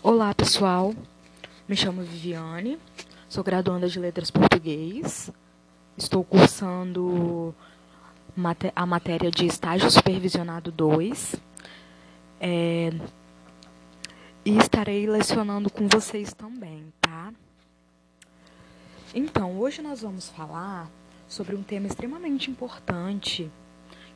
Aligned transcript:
Olá, 0.00 0.32
pessoal. 0.32 0.94
Me 1.66 1.74
chamo 1.74 2.02
Viviane, 2.02 2.78
sou 3.28 3.42
graduanda 3.42 3.88
de 3.88 3.98
Letras 3.98 4.30
Português. 4.30 5.28
Estou 5.96 6.22
cursando 6.22 7.52
a 8.76 8.86
matéria 8.86 9.28
de 9.28 9.44
Estágio 9.44 9.90
Supervisionado 9.90 10.70
2. 10.70 11.34
É, 12.40 12.92
e 14.44 14.56
estarei 14.56 15.04
lecionando 15.08 15.68
com 15.68 15.88
vocês 15.88 16.32
também, 16.32 16.92
tá? 17.00 17.32
Então, 19.12 19.58
hoje 19.58 19.82
nós 19.82 20.02
vamos 20.02 20.28
falar 20.28 20.88
sobre 21.26 21.56
um 21.56 21.62
tema 21.64 21.88
extremamente 21.88 22.52
importante, 22.52 23.50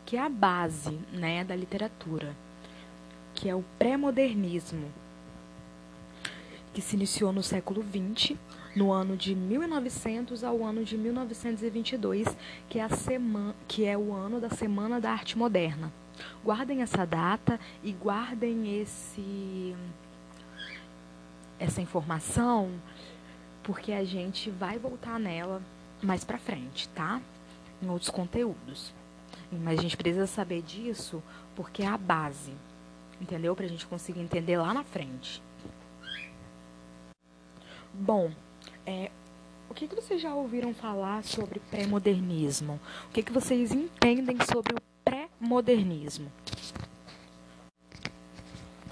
que 0.07 0.17
é 0.17 0.21
a 0.21 0.29
base 0.29 0.97
né, 1.13 1.43
da 1.43 1.57
literatura, 1.57 2.37
que 3.35 3.49
é 3.49 3.55
o 3.55 3.65
pré-modernismo 3.81 5.02
que 6.73 6.81
se 6.81 6.97
iniciou 6.97 7.33
no 7.33 7.43
século 7.43 7.83
XX, 7.83 8.37
no 8.75 8.91
ano 8.91 9.17
de 9.17 9.35
1900 9.35 10.43
ao 10.43 10.65
ano 10.65 10.85
de 10.85 10.97
1922, 10.97 12.27
que 12.69 12.79
é, 12.79 12.83
a 12.83 12.89
semana, 12.89 13.55
que 13.69 13.85
é 13.85 13.97
o 13.97 14.13
ano 14.13 14.41
da 14.41 14.49
Semana 14.49 15.01
da 15.01 15.11
Arte 15.11 15.37
Moderna. 15.37 15.93
Guardem 16.45 16.83
essa 16.83 17.05
data 17.05 17.59
e 17.83 17.93
guardem 17.93 18.81
esse 18.81 19.75
essa 21.59 21.81
informação, 21.81 22.71
porque 23.63 23.93
a 23.93 24.03
gente 24.03 24.51
vai 24.51 24.79
voltar 24.79 25.19
nela 25.21 25.63
mais 26.03 26.25
para 26.25 26.39
frente, 26.39 26.89
tá? 26.89 27.21
Em 27.81 27.89
outros 27.89 28.11
conteúdos. 28.11 28.93
Mas 29.51 29.79
a 29.79 29.83
gente 29.83 29.97
precisa 29.97 30.27
saber 30.27 30.63
disso 30.63 31.23
porque 31.55 31.83
é 31.83 31.87
a 31.87 31.97
base, 31.97 32.53
entendeu? 33.21 33.55
Para 33.55 33.67
a 33.67 33.69
gente 33.69 33.87
conseguir 33.87 34.21
entender 34.21 34.57
lá 34.57 34.75
na 34.75 34.83
frente. 34.83 35.41
Bom, 37.95 38.31
é, 38.87 39.11
o 39.69 39.75
que, 39.75 39.87
que 39.87 39.95
vocês 39.95 40.21
já 40.21 40.35
ouviram 40.35 40.73
falar 40.73 41.23
sobre 41.23 41.61
pré-modernismo? 41.71 42.81
O 43.09 43.13
que, 43.13 43.23
que 43.23 43.33
vocês 43.33 43.71
entendem 43.71 44.39
sobre 44.41 44.75
o 44.75 44.79
pré-modernismo? 45.05 46.33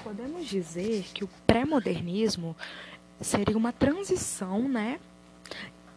Podemos 0.04 0.46
dizer 0.46 1.04
que 1.14 1.24
o 1.24 1.28
pré-modernismo 1.46 2.54
seria 3.20 3.56
uma 3.56 3.72
transição, 3.72 4.68
né, 4.68 5.00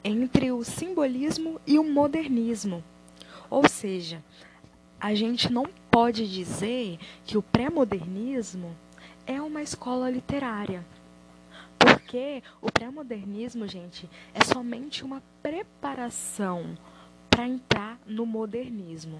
entre 0.04 0.52
o 0.52 0.64
simbolismo 0.64 1.60
e 1.68 1.78
o 1.78 1.84
modernismo. 1.84 2.84
Ou 3.50 3.68
seja, 3.68 4.24
a 5.00 5.14
gente 5.14 5.52
não 5.52 5.66
pode 5.92 6.26
dizer 6.26 6.98
que 7.26 7.38
o 7.38 7.42
pré-modernismo 7.42 8.74
é 9.28 9.42
uma 9.42 9.62
escola 9.62 10.10
literária. 10.10 10.86
Porque 12.14 12.44
o 12.62 12.72
pré-modernismo, 12.72 13.68
gente, 13.68 14.08
é 14.36 14.44
somente 14.44 15.04
uma 15.04 15.20
preparação 15.42 16.78
para 17.28 17.48
entrar 17.48 17.98
no 18.06 18.24
modernismo. 18.24 19.20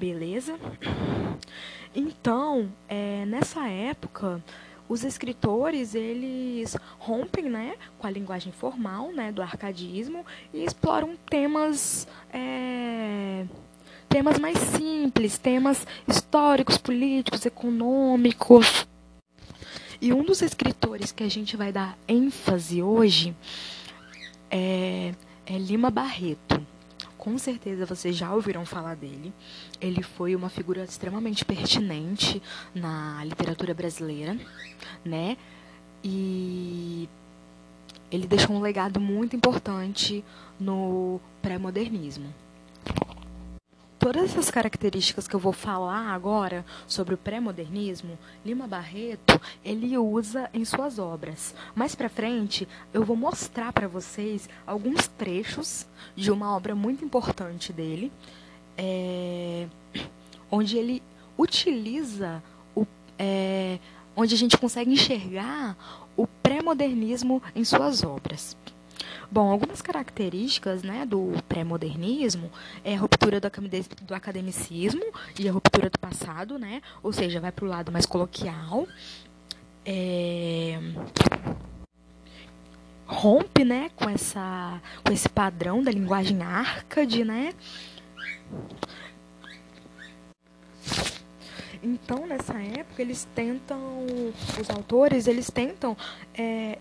Beleza? 0.00 0.58
Então, 1.94 2.72
é, 2.88 3.26
nessa 3.26 3.68
época, 3.68 4.42
os 4.88 5.04
escritores 5.04 5.94
eles 5.94 6.78
rompem 6.98 7.50
né, 7.50 7.76
com 7.98 8.06
a 8.06 8.10
linguagem 8.10 8.50
formal 8.50 9.12
né, 9.12 9.30
do 9.30 9.42
arcadismo 9.42 10.24
e 10.50 10.64
exploram 10.64 11.14
temas 11.28 12.08
é, 12.32 13.44
temas 14.08 14.38
mais 14.38 14.56
simples, 14.56 15.36
temas 15.36 15.86
históricos, 16.08 16.78
políticos, 16.78 17.44
econômicos, 17.44 18.86
e 20.00 20.12
um 20.12 20.22
dos 20.22 20.42
escritores 20.42 21.12
que 21.12 21.22
a 21.22 21.28
gente 21.28 21.56
vai 21.56 21.72
dar 21.72 21.98
ênfase 22.06 22.82
hoje 22.82 23.34
é, 24.50 25.14
é 25.46 25.58
Lima 25.58 25.90
Barreto. 25.90 26.64
Com 27.16 27.38
certeza 27.38 27.86
vocês 27.86 28.14
já 28.16 28.34
ouviram 28.34 28.66
falar 28.66 28.96
dele. 28.96 29.32
Ele 29.80 30.02
foi 30.02 30.36
uma 30.36 30.48
figura 30.48 30.84
extremamente 30.84 31.44
pertinente 31.44 32.42
na 32.74 33.24
literatura 33.24 33.72
brasileira, 33.72 34.38
né? 35.04 35.36
E 36.02 37.08
ele 38.10 38.26
deixou 38.26 38.54
um 38.54 38.60
legado 38.60 39.00
muito 39.00 39.34
importante 39.34 40.22
no 40.60 41.18
pré-modernismo 41.40 42.32
todas 44.04 44.24
essas 44.24 44.50
características 44.50 45.26
que 45.26 45.34
eu 45.34 45.40
vou 45.40 45.54
falar 45.54 46.12
agora 46.12 46.62
sobre 46.86 47.14
o 47.14 47.16
pré-modernismo, 47.16 48.18
Lima 48.44 48.66
Barreto, 48.66 49.40
ele 49.64 49.96
usa 49.96 50.50
em 50.52 50.62
suas 50.62 50.98
obras. 50.98 51.54
Mais 51.74 51.94
para 51.94 52.10
frente, 52.10 52.68
eu 52.92 53.02
vou 53.02 53.16
mostrar 53.16 53.72
para 53.72 53.88
vocês 53.88 54.46
alguns 54.66 55.08
trechos 55.08 55.86
de 56.14 56.30
uma 56.30 56.54
obra 56.54 56.74
muito 56.74 57.02
importante 57.02 57.72
dele, 57.72 58.12
é, 58.76 59.66
onde 60.50 60.76
ele 60.76 61.02
utiliza 61.38 62.42
o, 62.76 62.86
é, 63.18 63.78
onde 64.14 64.34
a 64.34 64.38
gente 64.38 64.58
consegue 64.58 64.92
enxergar 64.92 65.78
o 66.14 66.26
pré-modernismo 66.26 67.42
em 67.56 67.64
suas 67.64 68.04
obras. 68.04 68.54
Bom, 69.34 69.50
algumas 69.50 69.82
características 69.82 70.84
né, 70.84 71.04
do 71.04 71.32
pré-modernismo 71.48 72.52
é 72.84 72.94
a 72.94 72.98
ruptura 73.00 73.40
do 73.40 74.14
academicismo 74.14 75.04
e 75.36 75.48
a 75.48 75.52
ruptura 75.52 75.90
do 75.90 75.98
passado, 75.98 76.56
né? 76.56 76.80
ou 77.02 77.12
seja, 77.12 77.40
vai 77.40 77.50
para 77.50 77.64
o 77.64 77.68
lado 77.68 77.90
mais 77.90 78.06
coloquial. 78.06 78.86
É 79.84 80.78
rompe 83.06 83.64
né, 83.64 83.90
com, 83.96 84.08
essa, 84.08 84.80
com 85.04 85.12
esse 85.12 85.28
padrão 85.28 85.82
da 85.82 85.90
linguagem 85.90 86.40
arcade, 86.40 87.24
né? 87.24 87.52
Então, 91.82 92.24
nessa 92.26 92.54
época, 92.54 93.02
eles 93.02 93.26
tentam, 93.34 94.06
os 94.60 94.70
autores, 94.70 95.26
eles 95.26 95.50
tentam 95.50 95.96
é, 96.34 96.78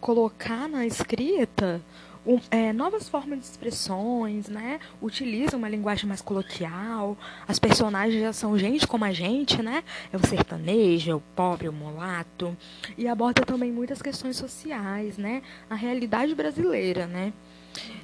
colocar 0.00 0.68
na 0.68 0.86
escrita 0.86 1.80
um, 2.28 2.38
é, 2.50 2.72
novas 2.74 3.08
formas 3.08 3.38
de 3.38 3.46
expressões, 3.46 4.48
né? 4.48 4.80
Utiliza 5.00 5.56
uma 5.56 5.68
linguagem 5.68 6.06
mais 6.06 6.20
coloquial. 6.20 7.16
As 7.46 7.58
personagens 7.58 8.20
já 8.20 8.32
são 8.34 8.58
gente 8.58 8.86
como 8.86 9.04
a 9.04 9.12
gente, 9.12 9.62
né? 9.62 9.82
É 10.12 10.16
o 10.16 10.26
sertanejo, 10.26 11.10
é 11.10 11.14
o 11.14 11.22
pobre, 11.34 11.66
é 11.66 11.70
o 11.70 11.72
mulato. 11.72 12.54
E 12.98 13.08
aborda 13.08 13.44
também 13.46 13.72
muitas 13.72 14.02
questões 14.02 14.36
sociais, 14.36 15.16
né? 15.16 15.42
A 15.70 15.74
realidade 15.74 16.34
brasileira, 16.34 17.06
né? 17.06 17.32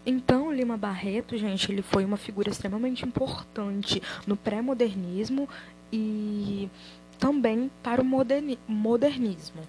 Então, 0.07 0.53
Lima 0.53 0.77
Barreto, 0.77 1.37
gente, 1.37 1.71
ele 1.71 1.83
foi 1.83 2.05
uma 2.05 2.17
figura 2.17 2.49
extremamente 2.49 3.05
importante 3.05 4.01
no 4.27 4.37
pré-modernismo 4.37 5.49
e 5.93 6.69
também 7.19 7.71
para 7.83 8.01
o 8.01 8.05
moderni 8.05 8.59
modernismo. 8.67 9.63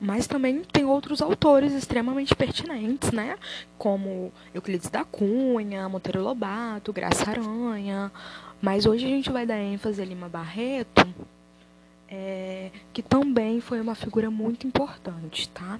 Mas 0.00 0.26
também 0.26 0.62
tem 0.62 0.84
outros 0.84 1.22
autores 1.22 1.72
extremamente 1.72 2.34
pertinentes, 2.34 3.10
né? 3.12 3.38
Como 3.78 4.32
Euclides 4.52 4.90
da 4.90 5.04
Cunha, 5.04 5.88
Monteiro 5.88 6.22
Lobato, 6.22 6.92
Graça 6.92 7.30
Aranha. 7.30 8.10
Mas 8.60 8.86
hoje 8.86 9.04
a 9.06 9.08
gente 9.08 9.30
vai 9.30 9.46
dar 9.46 9.58
ênfase 9.58 10.00
a 10.00 10.04
Lima 10.04 10.28
Barreto, 10.28 11.06
é, 12.08 12.70
que 12.92 13.02
também 13.02 13.60
foi 13.60 13.80
uma 13.80 13.94
figura 13.94 14.30
muito 14.30 14.66
importante, 14.66 15.48
tá? 15.50 15.78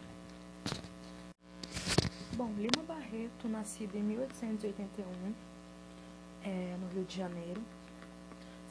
Bom, 2.35 2.53
Lima 2.59 2.83
Barreto, 2.87 3.49
nascido 3.49 3.97
em 3.97 4.03
1881, 4.03 5.05
é, 6.45 6.77
no 6.81 6.95
Rio 6.95 7.05
de 7.05 7.17
Janeiro, 7.17 7.63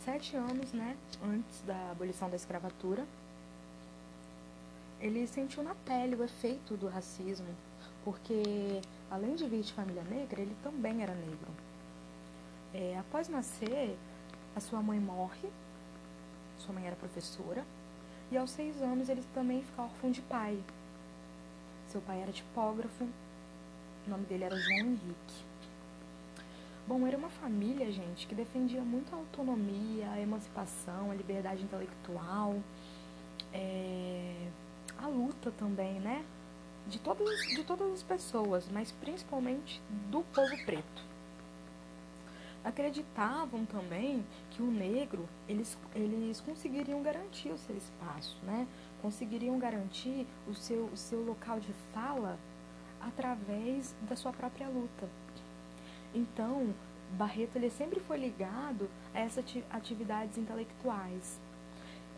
sete 0.04 0.36
anos 0.36 0.74
né, 0.74 0.96
antes 1.26 1.62
da 1.66 1.92
abolição 1.92 2.30
da 2.30 2.36
escravatura 2.36 3.06
ele 5.04 5.28
sentiu 5.28 5.62
na 5.62 5.76
pele 5.76 6.16
o 6.16 6.24
efeito 6.24 6.78
do 6.78 6.88
racismo, 6.88 7.48
porque 8.06 8.82
além 9.12 9.36
de 9.36 9.46
vir 9.50 9.62
de 9.62 9.74
família 9.74 10.02
negra, 10.04 10.42
ele 10.42 10.56
também 10.64 11.04
era 11.04 11.14
negro. 11.14 11.52
É, 12.74 12.98
após 12.98 13.28
nascer, 13.28 13.98
a 14.56 14.62
sua 14.62 14.82
mãe 14.82 14.98
morre, 15.02 15.50
sua 16.58 16.74
mãe 16.74 16.88
era 16.88 16.96
professora, 16.96 17.66
e 18.32 18.38
aos 18.38 18.52
seis 18.52 18.82
anos 18.82 19.10
ele 19.10 19.22
também 19.34 19.62
fica 19.62 19.82
órfão 19.82 20.10
de 20.10 20.22
pai. 20.22 20.58
Seu 21.90 22.00
pai 22.00 22.22
era 22.22 22.32
tipógrafo, 22.32 23.04
o 24.08 24.10
nome 24.10 24.24
dele 24.26 24.46
era 24.46 24.56
João 24.56 24.80
Henrique. 24.80 25.44
Bom, 26.88 27.06
era 27.06 27.18
uma 27.18 27.30
família, 27.30 27.92
gente, 27.92 28.26
que 28.26 28.34
defendia 28.34 28.82
muito 28.82 29.14
a 29.14 29.18
autonomia, 29.18 30.10
a 30.12 30.20
emancipação, 30.20 31.12
a 31.12 31.14
liberdade 31.14 31.62
intelectual. 31.62 32.56
É, 33.54 34.48
a 34.98 35.08
luta 35.08 35.52
também, 35.52 36.00
né? 36.00 36.24
De 36.88 37.00
todas, 37.00 37.30
de 37.48 37.64
todas 37.64 37.92
as 37.94 38.04
pessoas, 38.04 38.68
mas 38.72 38.92
principalmente 38.92 39.82
do 40.10 40.22
povo 40.34 40.66
preto. 40.66 41.14
acreditavam 42.64 43.66
também 43.66 44.26
que 44.52 44.62
o 44.62 44.72
negro 44.72 45.28
eles, 45.50 45.78
eles 45.94 46.40
conseguiriam 46.42 47.02
garantir 47.04 47.50
o 47.50 47.58
seu 47.58 47.76
espaço, 47.76 48.38
né? 48.44 48.68
conseguiriam 49.02 49.60
garantir 49.60 50.26
o 50.48 50.56
seu, 50.56 50.86
o 50.86 50.96
seu 50.96 51.22
local 51.26 51.60
de 51.60 51.74
fala 51.94 52.40
através 53.02 53.94
da 54.08 54.16
sua 54.16 54.32
própria 54.32 54.70
luta. 54.70 55.10
Então, 56.16 56.74
Barreto 57.12 57.58
ele 57.58 57.70
sempre 57.70 58.00
foi 58.00 58.18
ligado 58.18 58.90
a 59.14 59.20
essas 59.20 59.44
atividades 59.70 60.38
intelectuais. 60.38 61.40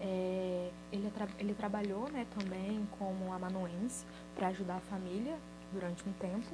É, 0.01 0.71
ele, 0.92 1.12
ele 1.39 1.53
trabalhou 1.53 2.09
né, 2.09 2.25
também 2.38 2.88
como 3.00 3.31
amanuense 3.33 4.06
para 4.36 4.47
ajudar 4.47 4.75
a 4.75 4.81
família 4.81 5.38
durante 5.71 6.07
um 6.07 6.13
tempo 6.13 6.53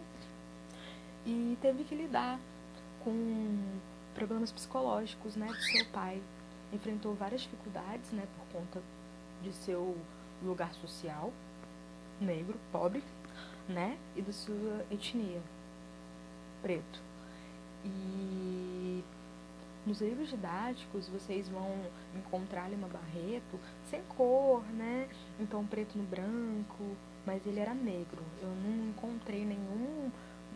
e 1.25 1.57
teve 1.61 1.83
que 1.83 1.95
lidar 1.95 2.39
com 3.03 3.57
problemas 4.13 4.51
psicológicos 4.51 5.35
né, 5.35 5.47
do 5.47 5.61
seu 5.61 5.85
pai. 5.87 6.21
Enfrentou 6.73 7.13
várias 7.15 7.41
dificuldades 7.41 8.11
né, 8.11 8.27
por 8.37 8.59
conta 8.59 8.81
de 9.41 9.51
seu 9.53 9.97
lugar 10.41 10.73
social, 10.73 11.31
negro, 12.19 12.57
pobre, 12.71 13.03
né, 13.67 13.97
e 14.15 14.21
da 14.21 14.31
sua 14.31 14.85
etnia, 14.89 15.41
preto. 16.61 17.01
E 17.85 19.03
nos 19.85 19.99
livros 20.01 20.29
didáticos 20.29 21.07
vocês 21.09 21.49
vão 21.49 21.69
encontrar 22.15 22.69
Lima 22.69 22.87
Barreto 22.87 23.59
sem 23.89 24.01
cor, 24.03 24.63
né? 24.73 25.09
Então 25.39 25.65
preto 25.65 25.97
no 25.97 26.03
branco, 26.03 26.95
mas 27.25 27.45
ele 27.45 27.59
era 27.59 27.73
negro. 27.73 28.23
Eu 28.41 28.49
não 28.49 28.89
encontrei 28.89 29.45
nenhum, 29.45 30.11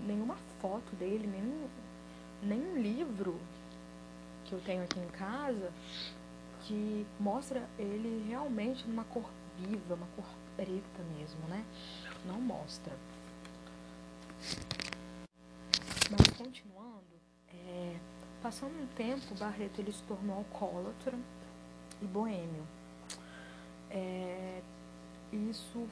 nenhuma 0.05 0.35
foto 0.61 0.95
dele, 0.95 1.27
nenhum, 1.27 1.67
nenhum 2.43 2.81
livro 2.81 3.39
que 4.45 4.53
eu 4.53 4.61
tenho 4.61 4.83
aqui 4.83 4.99
em 4.99 5.07
casa 5.07 5.71
que 6.61 7.05
mostra 7.19 7.67
ele 7.77 8.25
realmente 8.27 8.87
numa 8.87 9.03
cor 9.05 9.29
viva, 9.59 9.95
uma 9.95 10.07
cor 10.15 10.25
preta 10.55 11.03
mesmo, 11.17 11.39
né? 11.47 11.63
Não 12.25 12.39
mostra. 12.41 12.95
Mas 16.11 16.37
continuando, 16.37 17.05
é, 17.49 17.97
passando 18.45 18.79
um 18.79 18.85
tempo, 18.95 19.33
Barreto 19.39 19.79
ele 19.79 19.91
se 19.91 20.03
tornou 20.03 20.37
alcoólatra 20.37 21.17
e 21.99 22.05
boêmio. 22.05 22.63
É, 23.89 24.61
isso 25.33 25.87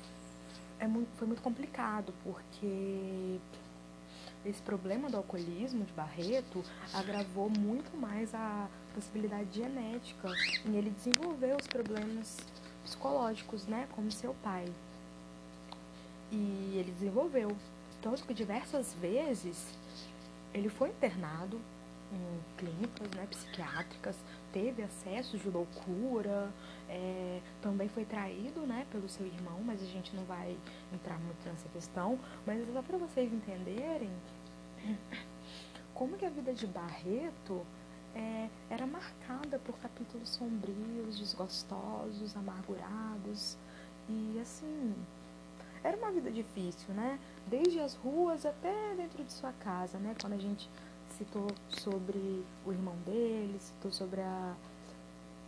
é 0.77 0.85
muito, 0.85 1.09
foi 1.17 1.25
muito 1.25 1.41
complicado, 1.41 2.13
porque 2.23 3.39
esse 4.45 4.61
problema 4.61 5.09
do 5.09 5.17
alcoolismo 5.17 5.83
de 5.83 5.91
Barreto 5.93 6.63
agravou 6.93 7.49
muito 7.49 7.97
mais 7.97 8.35
a 8.35 8.69
possibilidade 8.93 9.49
genética 9.51 10.29
em 10.63 10.75
ele 10.75 10.91
desenvolver 10.91 11.55
os 11.59 11.65
problemas 11.65 12.37
psicológicos, 12.83 13.65
né, 13.65 13.87
como 13.95 14.11
seu 14.11 14.35
pai. 14.43 14.71
E 16.31 16.75
ele 16.75 16.91
desenvolveu. 16.91 17.57
Tanto 17.99 18.23
que 18.27 18.33
diversas 18.35 18.93
vezes 18.93 19.73
ele 20.53 20.69
foi 20.69 20.89
internado 20.89 21.59
clínicas 22.57 23.09
né, 23.15 23.27
psiquiátricas, 23.29 24.17
teve 24.51 24.83
acesso 24.83 25.37
de 25.37 25.49
loucura, 25.49 26.51
é, 26.89 27.41
também 27.61 27.89
foi 27.89 28.05
traído 28.05 28.61
né, 28.61 28.85
pelo 28.91 29.09
seu 29.09 29.25
irmão, 29.25 29.59
mas 29.63 29.81
a 29.81 29.85
gente 29.85 30.15
não 30.15 30.23
vai 30.25 30.57
entrar 30.93 31.17
muito 31.19 31.43
nessa 31.45 31.67
questão. 31.69 32.19
Mas 32.45 32.65
só 32.71 32.81
para 32.81 32.97
vocês 32.97 33.31
entenderem 33.31 34.11
como 35.93 36.17
que 36.17 36.25
a 36.25 36.29
vida 36.29 36.53
de 36.53 36.67
Barreto 36.67 37.65
é, 38.15 38.49
era 38.69 38.85
marcada 38.85 39.59
por 39.59 39.77
capítulos 39.79 40.29
sombrios, 40.29 41.17
desgostosos, 41.17 42.35
amargurados. 42.35 43.57
E 44.07 44.37
assim, 44.39 44.93
era 45.83 45.97
uma 45.97 46.11
vida 46.11 46.31
difícil, 46.31 46.93
né? 46.93 47.19
Desde 47.47 47.79
as 47.79 47.95
ruas 47.95 48.45
até 48.45 48.95
dentro 48.95 49.23
de 49.23 49.31
sua 49.31 49.51
casa, 49.53 49.97
né? 49.97 50.15
Quando 50.19 50.33
a 50.33 50.37
gente 50.37 50.69
citou 51.17 51.47
sobre 51.69 52.43
o 52.65 52.71
irmão 52.71 52.95
dele, 53.05 53.57
citou 53.59 53.91
sobre 53.91 54.21
a, 54.21 54.55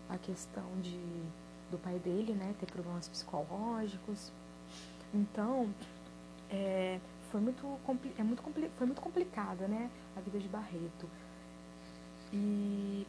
a 0.10 0.18
questão 0.18 0.66
de, 0.82 1.00
do 1.72 1.78
pai 1.78 2.00
dele, 2.00 2.34
né? 2.34 2.54
Ter 2.60 2.66
problemas 2.68 3.08
psicológicos. 3.08 4.32
Então, 5.14 5.74
é, 6.50 7.00
foi 7.32 7.42
muito, 7.42 7.66
é 8.18 8.24
muito, 8.24 8.44
foi 8.78 8.88
muito 8.88 9.02
complicada, 9.02 9.68
né? 9.68 9.90
A 10.16 10.22
vida 10.22 10.40
de 10.40 10.48
Barreto. 10.48 11.10
E 12.34 13.06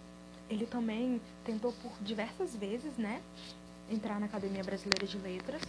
ele 0.48 0.66
também 0.66 1.20
tentou 1.44 1.72
por 1.72 1.92
diversas 2.00 2.54
vezes, 2.54 2.96
né? 2.96 3.22
Entrar 3.90 4.18
na 4.18 4.26
Academia 4.26 4.62
Brasileira 4.62 5.06
de 5.06 5.18
Letras 5.18 5.62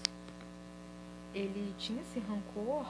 ele 1.37 1.73
tinha 1.77 2.01
esse 2.01 2.19
rancor 2.19 2.85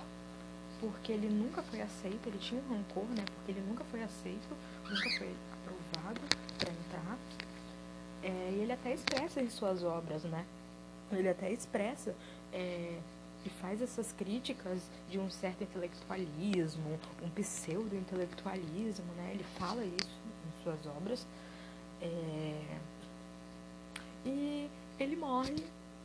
porque 0.79 1.11
ele 1.11 1.29
nunca 1.29 1.61
foi 1.63 1.81
aceito, 1.81 2.27
ele 2.27 2.37
tinha 2.37 2.61
um 2.61 2.69
rancor, 2.69 3.05
né? 3.05 3.23
Porque 3.35 3.51
ele 3.51 3.61
nunca 3.67 3.83
foi 3.85 4.03
aceito, 4.03 4.47
nunca 4.83 5.09
foi 5.17 5.35
aprovado 5.53 6.21
para 6.57 6.71
entrar. 6.71 7.17
É, 8.23 8.51
e 8.51 8.61
ele 8.61 8.71
até 8.71 8.93
expressa 8.93 9.41
em 9.41 9.49
suas 9.49 9.83
obras, 9.83 10.23
né? 10.23 10.45
Ele 11.11 11.29
até 11.29 11.51
expressa 11.51 12.15
é, 12.51 12.99
e 13.45 13.49
faz 13.61 13.81
essas 13.81 14.11
críticas 14.11 14.81
de 15.09 15.19
um 15.19 15.29
certo 15.29 15.63
intelectualismo, 15.63 16.99
um 17.23 17.29
pseudo-intelectualismo, 17.29 19.05
né? 19.15 19.31
Ele 19.33 19.45
fala 19.57 19.83
isso 19.83 20.19
em 20.45 20.63
suas 20.63 20.85
obras. 20.85 21.25
É, 22.01 22.77
e 24.25 24.69
ele 24.99 25.15
morre 25.15 25.55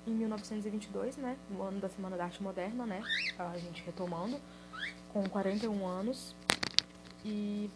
em 0.07 0.11
1922, 0.11 1.17
né, 1.17 1.37
no 1.51 1.63
ano 1.63 1.81
da 1.81 1.89
Semana 1.89 2.17
da 2.17 2.25
Arte 2.25 2.43
Moderna, 2.43 2.85
né, 2.87 3.03
a 3.39 3.57
gente 3.59 3.83
retomando, 3.85 4.41
com 5.13 5.29
41 5.29 5.87
anos. 5.87 6.35
E, 7.25 7.71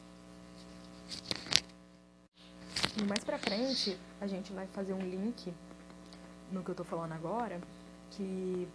e 2.97 3.03
mais 3.05 3.23
pra 3.23 3.39
frente, 3.39 3.97
a 4.21 4.27
gente 4.27 4.53
vai 4.53 4.67
fazer 4.69 4.93
um 4.93 5.01
link 5.01 5.53
no 6.51 6.63
que 6.63 6.71
eu 6.71 6.75
tô 6.75 6.85
falando 6.85 7.13
agora, 7.13 7.61
que 8.11 8.69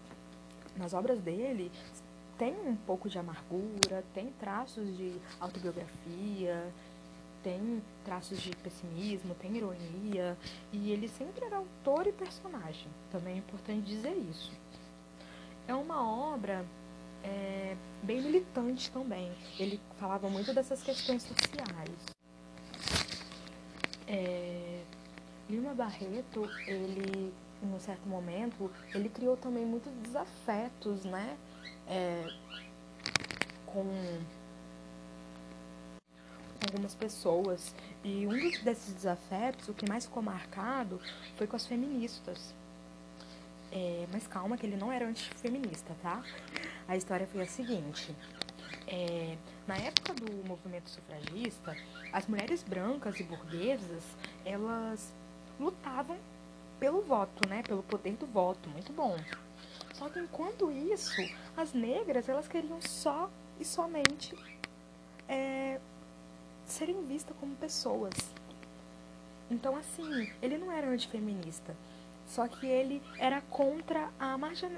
nas 0.77 0.93
obras 0.93 1.19
dele 1.19 1.71
tem 2.37 2.55
um 2.55 2.75
pouco 2.75 3.09
de 3.09 3.19
amargura, 3.19 4.03
tem 4.13 4.31
traços 4.39 4.97
de 4.97 5.13
autobiografia, 5.39 6.71
tem 7.43 7.81
traços 8.03 8.39
de 8.39 8.55
pessimismo, 8.57 9.35
tem 9.35 9.57
ironia, 9.57 10.37
e 10.71 10.91
ele 10.91 11.07
sempre 11.07 11.45
era 11.45 11.57
autor 11.57 12.07
e 12.07 12.11
personagem. 12.11 12.87
Também 13.11 13.35
é 13.35 13.37
importante 13.37 13.85
dizer 13.85 14.15
isso. 14.29 14.51
É 15.67 15.75
uma 15.75 16.01
obra 16.33 16.65
é, 17.23 17.75
bem 18.03 18.21
militante 18.21 18.91
também. 18.91 19.31
Ele 19.59 19.79
falava 19.99 20.29
muito 20.29 20.53
dessas 20.53 20.81
questões 20.81 21.23
sociais. 21.23 21.91
É, 24.07 24.81
Lima 25.49 25.73
Barreto, 25.73 26.49
ele, 26.67 27.33
em 27.63 27.73
um 27.73 27.79
certo 27.79 28.07
momento, 28.07 28.71
ele 28.93 29.09
criou 29.09 29.37
também 29.37 29.65
muitos 29.65 29.91
desafetos, 30.03 31.03
né? 31.03 31.37
É, 31.87 32.27
com 33.65 33.85
algumas 36.65 36.95
pessoas. 36.95 37.73
E 38.03 38.25
um 38.27 38.63
desses 38.63 38.93
desafetos, 38.93 39.69
o 39.69 39.73
que 39.73 39.87
mais 39.87 40.05
ficou 40.05 40.21
marcado, 40.23 40.99
foi 41.37 41.47
com 41.47 41.55
as 41.55 41.65
feministas. 41.65 42.53
É, 43.71 44.05
mas 44.11 44.27
calma, 44.27 44.57
que 44.57 44.65
ele 44.65 44.75
não 44.75 44.91
era 44.91 45.07
antifeminista, 45.07 45.95
tá? 46.01 46.23
A 46.91 46.97
história 46.97 47.25
foi 47.25 47.43
a 47.43 47.45
seguinte. 47.45 48.13
É, 48.85 49.37
na 49.65 49.77
época 49.77 50.13
do 50.13 50.45
movimento 50.45 50.89
sufragista, 50.89 51.73
as 52.11 52.27
mulheres 52.27 52.63
brancas 52.63 53.17
e 53.17 53.23
burguesas, 53.23 54.03
elas 54.43 55.13
lutavam 55.57 56.17
pelo 56.81 57.01
voto, 57.01 57.47
né? 57.47 57.63
Pelo 57.63 57.81
poder 57.81 58.17
do 58.17 58.25
voto, 58.25 58.67
muito 58.67 58.91
bom. 58.91 59.15
Só 59.93 60.09
que 60.09 60.19
enquanto 60.19 60.69
isso, 60.69 61.21
as 61.55 61.71
negras, 61.71 62.27
elas 62.27 62.49
queriam 62.49 62.81
só 62.81 63.31
e 63.57 63.63
somente 63.63 64.35
é, 65.29 65.79
serem 66.65 67.07
vistas 67.07 67.33
como 67.39 67.55
pessoas. 67.55 68.13
Então, 69.49 69.77
assim, 69.77 70.29
ele 70.41 70.57
não 70.57 70.69
era 70.69 70.89
antifeminista, 70.89 71.73
só 72.31 72.47
que 72.47 72.65
ele 72.65 73.03
era 73.19 73.41
contra 73.41 74.09
a 74.17 74.37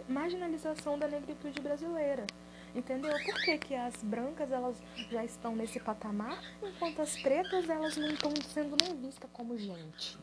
marginalização 0.09 0.97
da 0.97 1.07
negritude 1.07 1.61
brasileira. 1.61 2.25
Entendeu? 2.73 3.11
Por 3.11 3.43
que, 3.43 3.57
que 3.59 3.75
as 3.75 3.95
brancas 4.01 4.51
elas 4.51 4.75
já 5.11 5.23
estão 5.23 5.55
nesse 5.55 5.79
patamar, 5.79 6.41
enquanto 6.63 7.03
as 7.03 7.15
pretas 7.21 7.69
elas 7.69 7.95
não 7.95 8.09
estão 8.09 8.33
sendo 8.49 8.75
nem 8.81 8.99
vistas 8.99 9.29
como 9.31 9.55
gente? 9.55 10.17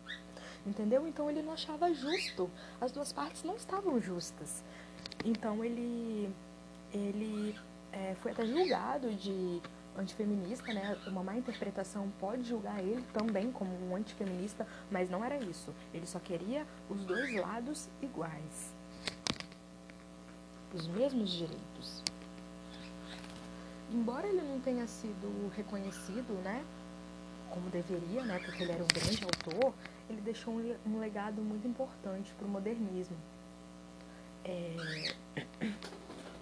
Entendeu? 0.67 1.07
Então 1.07 1.31
ele 1.31 1.41
não 1.41 1.53
achava 1.53 1.95
justo. 1.95 2.51
As 2.81 2.91
duas 2.91 3.13
partes 3.13 3.45
não 3.45 3.55
estavam 3.55 4.01
justas. 4.01 4.65
Então 5.25 5.65
ele, 5.65 6.35
ele 6.93 7.57
é, 7.93 8.17
foi 8.17 8.33
até 8.33 8.45
julgado 8.45 9.15
de 9.15 9.63
antifeminista, 10.01 10.73
né? 10.73 10.99
Uma 11.07 11.23
má 11.23 11.37
interpretação 11.37 12.11
pode 12.19 12.43
julgar 12.45 12.81
ele 12.81 13.05
também 13.13 13.53
como 13.53 13.71
um 13.89 13.95
antifeminista, 13.95 14.67
mas 14.91 15.09
não 15.09 15.25
era 15.25 15.37
isso. 15.37 15.73
Ele 15.95 16.07
só 16.07 16.19
queria 16.19 16.67
os 16.89 17.05
dois 17.05 17.35
lados 17.35 17.89
iguais. 18.03 18.75
Os 20.75 20.87
mesmos 20.89 21.31
direitos. 21.31 22.03
Embora 23.93 24.27
ele 24.27 24.43
não 24.43 24.61
tenha 24.61 24.87
sido 24.87 25.53
reconhecido, 25.57 26.33
né? 26.45 26.65
Como 27.51 27.69
deveria, 27.71 28.25
né? 28.25 28.41
Porque 28.45 28.63
ele 28.63 28.73
era 28.73 28.85
um 28.85 28.89
grande 28.89 29.25
autor, 29.25 29.75
ele 30.09 30.21
deixou 30.21 30.55
um 30.87 30.99
legado 31.01 31.43
muito 31.43 31.67
importante 31.67 32.33
para 32.35 32.47
o 32.47 32.51
modernismo. 32.51 33.17
É, 34.45 35.15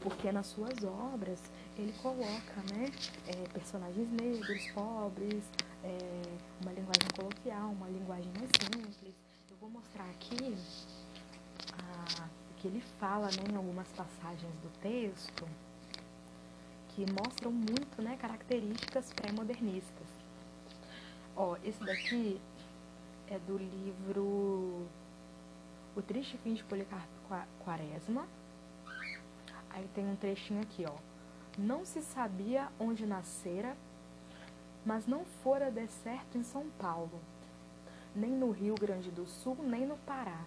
porque 0.03 0.31
nas 0.31 0.47
suas 0.47 0.85
obras 0.85 1.41
ele 1.83 1.95
coloca 2.03 2.55
né, 2.75 2.91
é, 3.29 3.49
personagens 3.53 4.09
negros, 4.11 4.67
pobres, 4.73 5.45
é, 5.85 6.23
uma 6.61 6.73
linguagem 6.73 7.09
coloquial, 7.15 7.71
uma 7.71 7.89
linguagem 7.89 8.31
mais 8.37 8.51
simples. 8.51 9.15
Eu 9.49 9.57
vou 9.59 9.71
mostrar 9.71 10.05
aqui 10.11 10.57
ah, 11.75 12.29
o 12.51 12.55
que 12.55 12.67
ele 12.67 12.81
fala 12.99 13.27
né, 13.27 13.45
em 13.53 13.57
algumas 13.57 13.89
passagens 13.89 14.53
do 14.61 14.71
texto 14.81 15.47
que 16.89 17.07
mostram 17.13 17.53
muito 17.53 18.03
né, 18.03 18.17
características 18.17 19.13
pré-modernistas. 19.13 20.07
Ó, 21.37 21.57
esse 21.63 21.83
daqui 21.85 22.41
é 23.29 23.39
do 23.39 23.57
livro 23.57 24.89
O 25.95 26.03
Triste 26.03 26.37
Fim 26.39 26.55
de 26.55 26.65
Policarpo 26.65 27.07
Quaresma. 27.65 28.27
Aí 29.71 29.87
tem 29.95 30.05
um 30.11 30.17
trechinho 30.17 30.61
aqui, 30.63 30.85
ó. 30.85 31.18
Não 31.59 31.85
se 31.85 32.01
sabia 32.03 32.69
onde 32.79 33.05
nascera, 33.05 33.77
mas 34.87 35.09
não 35.09 35.25
fora 35.43 35.73
decerto 35.73 36.39
em 36.39 36.45
São 36.45 36.71
Paulo, 36.79 37.21
nem 38.15 38.31
no 38.31 38.53
Rio 38.53 38.77
Grande 38.77 39.11
do 39.11 39.27
Sul, 39.27 39.57
nem 39.65 39.85
no 39.85 39.97
Pará. 39.99 40.41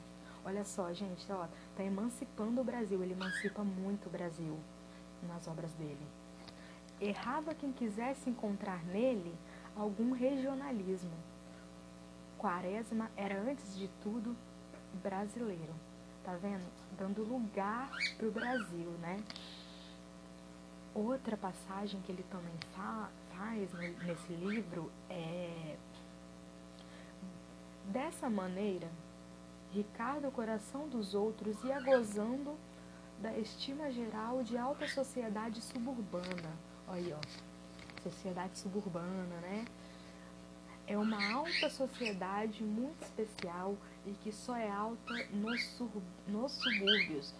Olha 0.45 0.63
só, 0.63 0.93
gente, 0.93 1.29
ó, 1.29 1.47
tá 1.75 1.83
emancipando 1.83 2.61
o 2.61 2.63
Brasil, 2.63 3.03
ele 3.03 3.11
emancipa 3.11 3.61
muito 3.61 4.07
o 4.07 4.09
Brasil 4.09 4.57
nas 5.27 5.49
obras 5.49 5.73
dele. 5.73 5.99
Errava 7.01 7.53
quem 7.53 7.73
quisesse 7.73 8.29
encontrar 8.29 8.81
nele 8.85 9.35
algum 9.75 10.13
regionalismo. 10.13 11.11
Quaresma 12.37 13.11
era, 13.17 13.37
antes 13.37 13.75
de 13.77 13.89
tudo, 14.01 14.33
brasileiro. 15.03 15.73
Tá 16.23 16.35
vendo? 16.35 16.65
Dando 16.97 17.21
lugar 17.21 17.91
pro 18.17 18.31
Brasil, 18.31 18.89
né? 19.01 19.21
Outra 20.93 21.37
passagem 21.37 22.01
que 22.01 22.11
ele 22.11 22.25
também 22.29 22.53
fa 22.75 23.09
faz 23.37 23.71
nesse 24.03 24.33
livro 24.33 24.91
é 25.09 25.77
dessa 27.85 28.29
maneira, 28.29 28.89
Ricardo, 29.73 30.27
o 30.27 30.31
coração 30.31 30.87
dos 30.87 31.13
outros, 31.13 31.63
ia 31.63 31.79
gozando 31.81 32.55
da 33.21 33.37
estima 33.37 33.91
geral 33.91 34.43
de 34.43 34.57
alta 34.57 34.87
sociedade 34.87 35.61
suburbana. 35.61 36.51
Olha 36.87 36.97
aí, 36.97 37.13
ó. 37.13 38.01
Sociedade 38.03 38.57
suburbana, 38.57 39.35
né? 39.41 39.65
É 40.87 40.97
uma 40.97 41.33
alta 41.33 41.69
sociedade 41.69 42.63
muito 42.63 43.01
especial 43.03 43.77
e 44.05 44.11
que 44.23 44.31
só 44.31 44.55
é 44.55 44.69
alta 44.69 45.13
nos, 45.31 45.79
nos 46.27 46.51
subúrbios, 46.51 47.33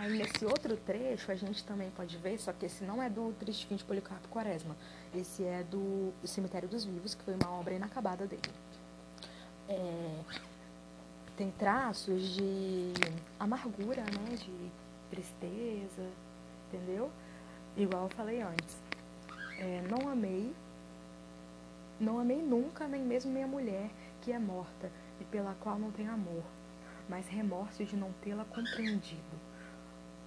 Aí 0.00 0.16
nesse 0.16 0.46
outro 0.46 0.78
trecho 0.78 1.30
a 1.30 1.34
gente 1.34 1.62
também 1.62 1.90
pode 1.90 2.16
ver, 2.16 2.38
só 2.38 2.54
que 2.54 2.64
esse 2.64 2.84
não 2.84 3.02
é 3.02 3.10
do 3.10 3.34
Triste 3.38 3.66
Fim 3.66 3.76
de 3.76 3.84
Policarpo 3.84 4.28
Quaresma. 4.28 4.74
Esse 5.14 5.44
é 5.44 5.62
do 5.62 6.10
Cemitério 6.24 6.66
dos 6.66 6.86
Vivos, 6.86 7.14
que 7.14 7.22
foi 7.22 7.34
uma 7.34 7.50
obra 7.50 7.74
inacabada 7.74 8.26
dele. 8.26 8.50
É, 9.68 10.20
tem 11.36 11.50
traços 11.50 12.30
de 12.30 12.94
amargura, 13.38 14.00
né? 14.00 14.36
De 14.36 14.70
tristeza, 15.10 16.08
entendeu? 16.68 17.10
Igual 17.76 18.04
eu 18.04 18.08
falei 18.08 18.40
antes. 18.40 18.78
É, 19.58 19.82
não 19.82 20.08
amei, 20.08 20.50
não 22.00 22.18
amei 22.18 22.40
nunca, 22.40 22.88
nem 22.88 23.02
mesmo 23.02 23.30
minha 23.30 23.46
mulher, 23.46 23.90
que 24.22 24.32
é 24.32 24.38
morta, 24.38 24.90
e 25.20 25.24
pela 25.24 25.54
qual 25.60 25.78
não 25.78 25.90
tenho 25.90 26.10
amor, 26.10 26.44
mas 27.06 27.28
remorso 27.28 27.84
de 27.84 27.96
não 27.96 28.10
tê-la 28.22 28.46
compreendido 28.46 29.39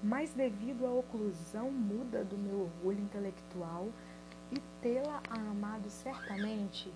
mas 0.04 0.34
devido 0.34 0.86
à 0.86 0.92
oclusão 0.92 1.72
muda 1.72 2.26
do 2.26 2.38
meu 2.38 2.64
orgulho 2.64 3.00
intelectual 3.00 3.88
e 4.52 4.60
tê-la 4.82 5.24
amado 5.30 5.90
certamente, 5.90 6.92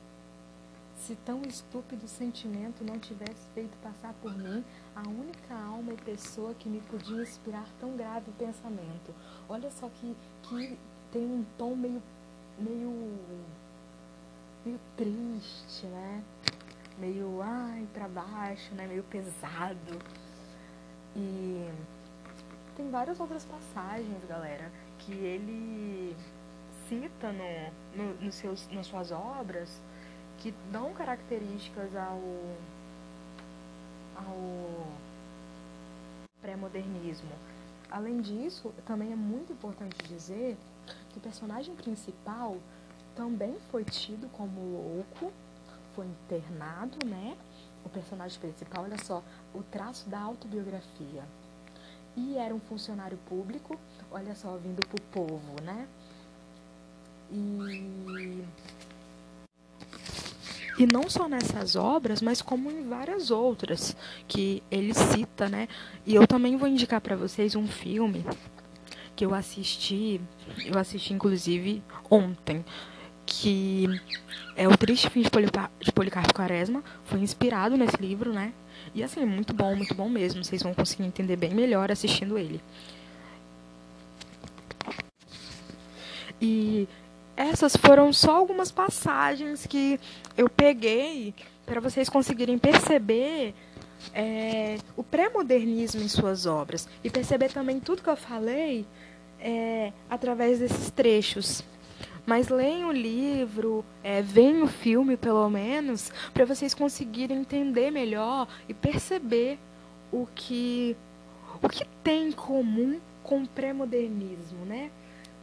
se 0.97 1.15
tão 1.23 1.41
estúpido 1.43 2.05
sentimento 2.07 2.83
não 2.83 2.99
tivesse 2.99 3.47
feito 3.53 3.77
passar 3.81 4.13
por 4.21 4.35
mim 4.37 4.63
a 4.93 5.07
única 5.07 5.55
alma 5.55 5.93
e 5.93 5.97
pessoa 5.97 6.53
que 6.53 6.67
me 6.67 6.81
podia 6.81 7.21
inspirar 7.21 7.65
tão 7.79 7.95
grave 7.95 8.29
pensamento. 8.37 9.13
Olha 9.47 9.71
só 9.71 9.87
que, 9.87 10.15
que 10.43 10.77
tem 11.11 11.23
um 11.23 11.45
tom 11.57 11.75
meio, 11.75 12.03
meio, 12.59 13.17
meio 14.65 14.79
triste, 14.97 15.85
né? 15.85 16.23
Meio, 16.97 17.41
ai, 17.41 17.87
para 17.93 18.07
baixo, 18.07 18.73
né? 18.73 18.87
Meio 18.87 19.03
pesado. 19.03 20.01
E 21.15 21.71
tem 22.77 22.91
várias 22.91 23.19
outras 23.19 23.43
passagens, 23.43 24.23
galera, 24.29 24.71
que 24.99 25.11
ele 25.11 26.15
cita 26.87 27.33
no, 27.33 28.03
no, 28.03 28.13
nos 28.21 28.35
seus, 28.35 28.69
nas 28.71 28.85
suas 28.85 29.11
obras 29.11 29.81
que 30.37 30.53
dão 30.71 30.93
características 30.93 31.95
ao, 31.95 32.21
ao 34.15 34.87
pré-modernismo. 36.39 37.31
Além 37.89 38.21
disso, 38.21 38.71
também 38.85 39.11
é 39.11 39.15
muito 39.15 39.51
importante 39.53 39.95
dizer 40.07 40.55
que 41.09 41.17
o 41.17 41.21
personagem 41.21 41.75
principal 41.75 42.57
também 43.15 43.57
foi 43.71 43.83
tido 43.83 44.31
como 44.33 44.61
louco, 44.61 45.33
foi 45.95 46.05
internado, 46.05 47.03
né? 47.07 47.35
O 47.83 47.89
personagem 47.89 48.39
principal, 48.39 48.83
olha 48.83 49.03
só, 49.03 49.23
o 49.55 49.63
traço 49.63 50.07
da 50.07 50.19
autobiografia 50.19 51.23
e 52.17 52.35
era 52.37 52.53
um 52.53 52.59
funcionário 52.59 53.17
público, 53.29 53.79
olha 54.11 54.33
só, 54.35 54.57
vindo 54.57 54.85
pro 54.87 55.01
povo, 55.11 55.61
né? 55.63 55.87
E 57.31 58.43
e 60.79 60.85
não 60.85 61.09
só 61.09 61.27
nessas 61.27 61.75
obras, 61.75 62.21
mas 62.21 62.39
como 62.41 62.69
em 62.69 62.87
várias 62.87 63.31
outras 63.31 63.95
que 64.27 64.61
ele 64.69 64.93
cita, 64.93 65.49
né? 65.49 65.67
E 66.05 66.13
eu 66.13 66.27
também 66.27 66.55
vou 66.55 66.67
indicar 66.67 67.01
para 67.01 67.15
vocês 67.15 67.55
um 67.55 67.67
filme 67.67 68.23
que 69.15 69.25
eu 69.25 69.33
assisti, 69.33 70.21
eu 70.63 70.77
assisti 70.77 71.13
inclusive 71.13 71.83
ontem, 72.09 72.63
que 73.25 73.87
é 74.57 74.67
o 74.67 74.75
Triste 74.75 75.09
Fim 75.09 75.21
de 75.21 75.91
Policarpo 75.91 76.33
Quaresma, 76.33 76.83
foi 77.05 77.19
inspirado 77.19 77.77
nesse 77.77 77.95
livro, 77.97 78.33
né? 78.33 78.51
E 78.93 79.03
assim, 79.03 79.23
muito 79.23 79.53
bom, 79.53 79.75
muito 79.75 79.93
bom 79.93 80.09
mesmo. 80.09 80.43
Vocês 80.43 80.63
vão 80.63 80.73
conseguir 80.73 81.03
entender 81.03 81.35
bem 81.35 81.53
melhor 81.53 81.91
assistindo 81.91 82.39
ele. 82.39 82.59
E 86.41 86.87
essas 87.35 87.75
foram 87.75 88.11
só 88.11 88.35
algumas 88.35 88.71
passagens 88.71 89.67
que 89.67 89.99
eu 90.35 90.49
peguei 90.49 91.35
para 91.63 91.79
vocês 91.79 92.09
conseguirem 92.09 92.57
perceber 92.57 93.53
é, 94.13 94.77
o 94.95 95.03
pré-modernismo 95.03 96.01
em 96.01 96.07
suas 96.07 96.47
obras 96.47 96.89
e 97.03 97.09
perceber 97.11 97.49
também 97.49 97.79
tudo 97.79 98.01
que 98.01 98.09
eu 98.09 98.17
falei 98.17 98.87
é, 99.39 99.93
através 100.09 100.59
desses 100.59 100.89
trechos. 100.89 101.63
Mas 102.27 102.49
leiam 102.49 102.89
o 102.89 102.91
livro, 102.91 103.85
é, 104.03 104.21
o 104.61 104.67
filme 104.67 105.15
pelo 105.15 105.49
menos, 105.49 106.11
para 106.33 106.43
vocês 106.43 106.73
conseguirem 106.73 107.37
entender 107.39 107.89
melhor 107.89 108.49
e 108.67 108.73
perceber 108.73 109.57
o 110.11 110.27
que, 110.35 110.97
o 111.63 111.69
que 111.69 111.85
tem 112.03 112.27
em 112.27 112.31
comum 112.33 112.99
com 113.23 113.43
o 113.43 113.47
pré-modernismo, 113.47 114.65
né? 114.65 114.91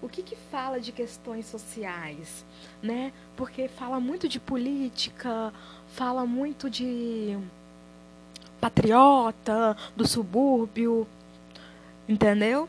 O 0.02 0.10
que, 0.10 0.22
que 0.22 0.36
fala 0.36 0.78
de 0.78 0.92
questões 0.92 1.46
sociais, 1.46 2.44
né? 2.82 3.14
Porque 3.34 3.66
fala 3.66 3.98
muito 3.98 4.28
de 4.28 4.38
política, 4.38 5.54
fala 5.88 6.26
muito 6.26 6.68
de 6.68 7.38
patriota, 8.60 9.74
do 9.96 10.06
subúrbio, 10.06 11.08
entendeu? 12.06 12.68